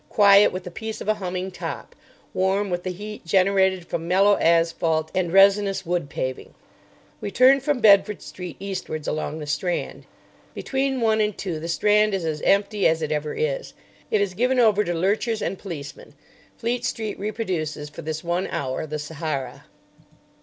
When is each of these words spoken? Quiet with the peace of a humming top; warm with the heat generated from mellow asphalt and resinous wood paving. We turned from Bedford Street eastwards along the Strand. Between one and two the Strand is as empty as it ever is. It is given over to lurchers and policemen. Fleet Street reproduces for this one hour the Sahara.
Quiet 0.09 0.51
with 0.51 0.63
the 0.63 0.71
peace 0.71 0.99
of 0.99 1.07
a 1.07 1.13
humming 1.21 1.51
top; 1.51 1.95
warm 2.33 2.71
with 2.71 2.81
the 2.81 2.89
heat 2.89 3.23
generated 3.23 3.85
from 3.85 4.07
mellow 4.07 4.35
asphalt 4.39 5.11
and 5.13 5.31
resinous 5.31 5.85
wood 5.85 6.09
paving. 6.09 6.55
We 7.21 7.29
turned 7.29 7.61
from 7.61 7.81
Bedford 7.81 8.23
Street 8.23 8.57
eastwards 8.59 9.07
along 9.07 9.37
the 9.37 9.45
Strand. 9.45 10.07
Between 10.55 11.01
one 11.01 11.21
and 11.21 11.37
two 11.37 11.59
the 11.59 11.67
Strand 11.67 12.15
is 12.15 12.25
as 12.25 12.41
empty 12.41 12.87
as 12.87 13.03
it 13.03 13.11
ever 13.11 13.35
is. 13.35 13.73
It 14.09 14.21
is 14.21 14.33
given 14.33 14.59
over 14.59 14.83
to 14.83 14.93
lurchers 14.95 15.39
and 15.39 15.59
policemen. 15.59 16.15
Fleet 16.57 16.83
Street 16.83 17.19
reproduces 17.19 17.87
for 17.89 18.01
this 18.01 18.23
one 18.23 18.47
hour 18.47 18.87
the 18.87 18.97
Sahara. 18.97 19.65